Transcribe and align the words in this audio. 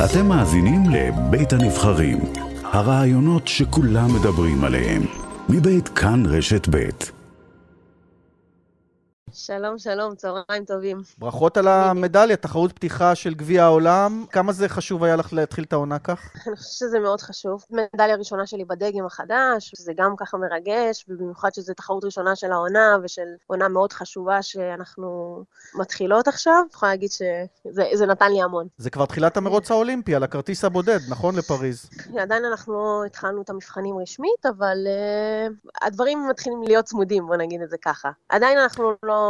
אתם 0.00 0.26
מאזינים 0.26 0.82
לבית 0.90 1.52
הנבחרים, 1.52 2.18
הרעיונות 2.64 3.48
שכולם 3.48 4.14
מדברים 4.14 4.64
עליהם, 4.64 5.02
מבית 5.48 5.88
כאן 5.88 6.22
רשת 6.26 6.68
בית. 6.68 7.21
שלום, 9.34 9.78
שלום, 9.78 10.14
צהריים 10.14 10.64
טובים. 10.66 11.02
ברכות 11.18 11.56
על 11.56 11.68
המדליה, 11.68 12.36
תחרות 12.36 12.72
פתיחה 12.72 13.14
של 13.14 13.34
גביע 13.34 13.64
העולם. 13.64 14.24
כמה 14.30 14.52
זה 14.52 14.68
חשוב 14.68 15.04
היה 15.04 15.16
לך 15.16 15.32
להתחיל 15.32 15.64
את 15.64 15.72
העונה 15.72 15.98
כך? 15.98 16.20
אני 16.46 16.56
חושבת 16.56 16.72
שזה 16.72 16.98
מאוד 17.00 17.20
חשוב. 17.20 17.64
מדליה 17.70 18.16
ראשונה 18.16 18.46
שלי 18.46 18.64
בדגם 18.64 19.06
החדש, 19.06 19.70
שזה 19.76 19.92
גם 19.96 20.14
ככה 20.16 20.36
מרגש, 20.36 21.04
ובמיוחד 21.08 21.54
שזו 21.54 21.74
תחרות 21.74 22.04
ראשונה 22.04 22.36
של 22.36 22.52
העונה, 22.52 22.96
ושל 23.04 23.26
עונה 23.46 23.68
מאוד 23.68 23.92
חשובה 23.92 24.42
שאנחנו 24.42 25.42
מתחילות 25.74 26.28
עכשיו. 26.28 26.54
אני 26.62 26.70
יכולה 26.74 26.92
להגיד 26.92 27.10
שזה 27.10 28.06
נתן 28.06 28.32
לי 28.32 28.42
המון. 28.42 28.66
זה 28.78 28.90
כבר 28.90 29.06
תחילת 29.06 29.36
המרוץ 29.36 29.70
האולימפי, 29.70 30.14
על 30.14 30.22
הכרטיס 30.22 30.64
הבודד, 30.64 30.98
נכון? 31.10 31.36
לפריז. 31.36 31.90
עדיין 32.18 32.44
אנחנו 32.44 32.72
לא 32.74 33.04
התחלנו 33.06 33.42
את 33.42 33.50
המבחנים 33.50 33.98
רשמית, 33.98 34.46
אבל 34.46 34.76
uh, 34.86 35.86
הדברים 35.86 36.28
מתחילים 36.28 36.62
להיות 36.62 36.84
צמודים, 36.84 37.26
בוא 37.26 37.36
נגיד 37.36 37.62
את 37.62 37.70
זה 37.70 37.76
ככה. 37.84 38.10
עדיין 38.28 38.58
אנחנו 38.58 38.92
לא... 39.02 39.21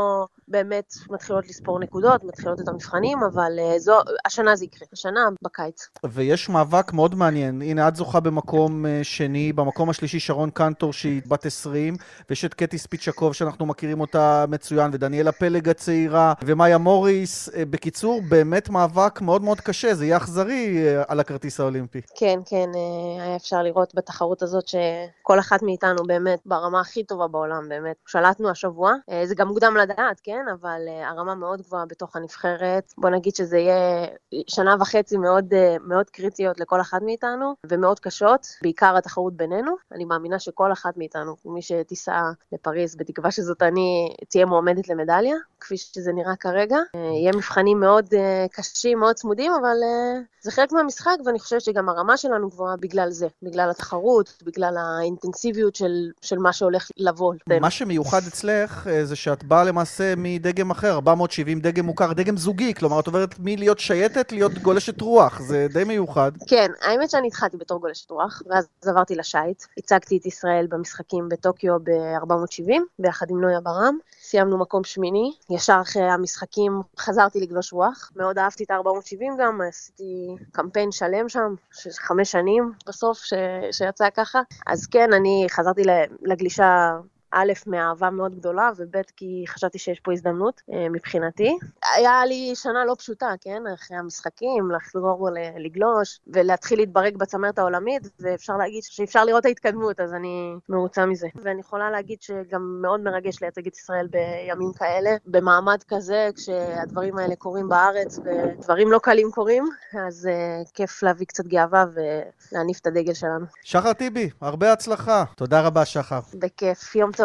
באמת 0.49 0.95
מתחילות 1.11 1.49
לספור 1.49 1.79
נקודות, 1.79 2.25
מתחילות 2.25 2.61
את 2.61 2.69
המבחנים, 2.69 3.19
אבל 3.33 3.53
uh, 3.59 3.79
זו, 3.79 3.99
השנה 4.25 4.57
זה 4.57 4.65
יקרה, 4.65 4.89
השנה 4.93 5.21
בקיץ. 5.43 5.89
ויש 6.05 6.49
מאבק 6.49 6.93
מאוד 6.93 7.15
מעניין. 7.15 7.63
הנה, 7.63 7.89
את 7.89 7.97
זוכה 7.97 8.21
במקום 8.21 8.85
uh, 8.85 8.89
שני, 9.03 9.53
במקום 9.53 9.91
השלישי 9.91 10.21
שרון 10.21 10.51
קנטור 10.51 10.93
שהיא 10.93 11.23
בת 11.27 11.47
20, 11.47 11.97
ויש 12.31 12.45
את 12.45 12.55
קטי 12.55 12.79
ספיצ'קוב 12.79 13.33
שאנחנו 13.33 13.67
מכירים 13.67 14.01
אותה 14.01 14.45
מצוין, 14.49 14.91
ודניאלה 14.95 15.33
פלג 15.33 15.69
הצעירה, 15.69 16.33
ומאיה 16.45 16.79
מוריס. 16.79 17.49
Uh, 17.49 17.53
בקיצור, 17.71 18.21
באמת 18.29 18.71
מאבק 18.71 19.21
מאוד 19.21 19.43
מאוד 19.43 19.61
קשה, 19.61 19.95
זה 19.95 20.05
יהיה 20.05 20.17
אכזרי 20.17 20.77
uh, 20.77 21.05
על 21.09 21.21
הכרטיס 21.21 21.61
האולימפי. 21.61 22.01
כן, 22.19 22.39
כן, 22.47 22.71
uh, 22.73 23.23
היה 23.23 23.37
אפשר 23.37 23.63
לראות 23.63 23.93
בתחרות 23.95 24.43
הזאת 24.43 24.65
שכל 24.69 25.39
אחת 25.39 25.63
מאיתנו 25.63 26.05
באמת 26.07 26.39
ברמה 26.47 26.81
הכי 26.81 27.05
טובה 27.05 27.29
בעולם, 27.29 27.69
באמת. 27.69 27.97
שלטנו 28.07 28.51
השבוע, 28.51 28.93
uh, 29.11 29.27
זה 29.27 29.35
גם 29.35 29.49
מוקדם 29.49 29.77
לדעת, 29.83 30.21
כן? 30.23 30.45
אבל 30.61 30.81
uh, 30.87 31.07
הרמה 31.07 31.35
מאוד 31.35 31.63
גבוהה 31.63 31.87
בתוך 31.87 32.17
הנבחרת. 32.17 32.93
בוא 32.99 33.11
נגיד 33.11 33.35
שזה 33.35 33.59
יהיה 33.59 34.07
שנה 34.47 34.77
וחצי 34.81 35.17
מאוד, 35.17 35.53
uh, 35.53 35.83
מאוד 35.83 36.11
קריטיות 36.11 36.61
לכל 36.61 36.81
אחת 36.81 37.03
מאיתנו, 37.03 37.55
ומאוד 37.67 38.01
קשות, 38.01 38.47
בעיקר 38.63 38.97
התחרות 38.97 39.37
בינינו. 39.37 39.77
אני 39.93 40.05
מאמינה 40.05 40.39
שכל 40.39 40.73
אחת 40.73 40.97
מאיתנו, 40.97 41.37
מי 41.45 41.63
שתיסע 41.63 42.23
לפריז, 42.53 42.97
בתקווה 42.97 43.31
שזאת 43.31 43.63
אני, 43.63 44.15
תהיה 44.29 44.47
מועמדת 44.47 44.89
למדליה, 44.89 45.37
כפי 45.63 45.77
שזה 45.77 46.13
נראה 46.13 46.37
כרגע. 46.37 46.77
Uh, 46.77 46.99
יהיה 46.99 47.33
מבחנים 47.37 47.81
מאוד 47.81 48.07
uh, 48.07 48.17
קשים, 48.53 48.99
מאוד 48.99 49.15
צמודים, 49.15 49.53
אבל 49.61 49.77
uh, 49.83 50.43
זה 50.43 50.51
חלק 50.51 50.73
מהמשחק, 50.73 51.17
ואני 51.27 51.39
חושבת 51.39 51.61
שגם 51.61 51.89
הרמה 51.89 52.17
שלנו 52.17 52.49
גבוהה 52.49 52.77
בגלל 52.77 53.11
זה, 53.11 53.27
בגלל 53.43 53.71
התחרות, 53.71 54.43
בגלל 54.43 54.77
האינטנסיביות 54.77 55.77
של, 55.77 56.11
של 56.23 56.39
מה 56.39 56.53
שהולך 56.53 56.89
לבוא. 56.97 57.35
מה 57.61 57.71
שמיוחד 57.71 58.21
אצלך 58.29 58.89
זה 59.03 59.17
שאת 59.17 59.45
באה 59.45 59.65
למעשה 59.65 60.15
מדגם 60.17 60.71
אחר, 60.71 60.95
470 60.95 61.61
דגם 61.61 61.85
מוכר, 61.85 62.13
דגם 62.13 62.37
זוגי, 62.37 62.75
כלומר 62.75 63.01
את 63.01 63.07
עוברת 63.07 63.35
מלהיות 63.39 63.79
שייטת 63.79 64.33
להיות 64.33 64.53
גולשת 64.53 65.01
רוח, 65.01 65.41
זה 65.41 65.67
די 65.73 65.85
מיוחד. 65.85 66.33
כן, 66.47 66.71
האמת 66.81 67.11
שאני 67.11 67.27
התחלתי 67.27 67.57
בתור 67.57 67.81
גולשת 67.81 68.11
רוח, 68.11 68.43
ואז 68.47 68.69
עברתי 68.87 69.15
לשייט, 69.15 69.63
הצגתי 69.79 70.17
את 70.17 70.27
ישראל 70.27 70.67
במשחקים 70.71 71.29
בטוקיו 71.29 71.79
ב-470, 71.85 72.73
ביחד 72.99 73.27
עם 73.31 73.41
נויה 73.41 73.61
ברם, 73.61 73.99
סיימנו 74.23 74.59
מקום 74.59 74.85
שמיני, 74.85 75.33
ישר 75.55 75.79
אחרי 75.83 76.03
המשחקים 76.03 76.81
חזרתי 76.99 77.41
לגלוש 77.41 77.73
רוח, 77.73 78.11
מאוד 78.17 78.39
אהבתי 78.39 78.65
את 78.65 78.71
ה-470 78.71 79.43
גם, 79.43 79.61
עשיתי 79.69 80.37
קמפיין 80.53 80.93
שלם 80.93 81.29
שם, 81.29 81.55
חמש 81.99 82.31
שנים 82.31 82.73
בסוף, 82.87 83.19
ש... 83.19 83.33
שיצא 83.73 84.11
ככה, 84.11 84.41
אז 84.67 84.87
כן, 84.87 85.13
אני 85.13 85.47
חזרתי 85.51 85.83
לגלישה 86.23 86.91
א', 87.33 87.53
מאהבה 87.67 88.11
מאוד 88.11 88.35
גדולה, 88.35 88.71
וב', 88.77 88.97
כי 89.17 89.45
חשבתי 89.49 89.79
שיש 89.79 90.01
פה 90.01 90.13
הזדמנות 90.13 90.63
אה, 90.73 90.89
מבחינתי. 90.89 91.59
היה 91.97 92.27
לי 92.27 92.53
שנה 92.55 92.85
לא 92.85 92.95
פשוטה, 92.99 93.31
כן? 93.41 93.63
אחרי 93.75 93.97
המשחקים, 93.97 94.71
לחזור 94.71 95.29
לגלוש, 95.59 96.21
ולהתחיל 96.27 96.79
להתברג 96.79 97.17
בצמרת 97.17 97.59
העולמית, 97.59 98.03
ואפשר 98.21 98.57
להגיד 98.57 98.83
שאפשר 98.83 99.25
לראות 99.25 99.41
את 99.41 99.47
ההתקדמות, 99.47 100.01
אז 100.01 100.15
אני 100.15 100.55
מרוצה 100.69 101.07
מזה. 101.07 101.27
ואני 101.43 101.61
יכולה 101.61 101.91
להגיד 101.91 102.23
שגם 102.23 102.79
מאוד 102.83 103.01
מרגש 103.01 103.43
לייצג 103.43 103.67
את 103.67 103.77
ישראל 103.77 104.07
בימים 104.07 104.73
כאלה, 104.73 105.11
במעמד 105.27 105.83
כזה, 105.89 106.29
כשהדברים 106.37 107.19
האלה 107.19 107.37
קורים 107.37 107.69
בארץ, 107.69 108.19
ודברים 108.19 108.93
לא 108.93 108.99
קלים 108.99 109.31
קורים, 109.31 109.65
אז 110.07 110.29
uh, 110.29 110.71
כיף 110.75 111.03
להביא 111.03 111.27
קצת 111.27 111.47
גאווה 111.47 111.85
ולהניף 111.95 112.81
את 112.81 112.87
הדגל 112.87 113.15
שלנו. 113.15 113.47
שחר 113.63 113.93
טיבי, 113.93 114.31
הרבה 114.41 114.73
הצלחה. 114.73 115.25
תודה 115.37 115.61
רבה, 115.61 115.85
שחר. 115.85 116.21
בכיף. 116.35 116.95
יום 116.95 117.13
טוב. 117.13 117.22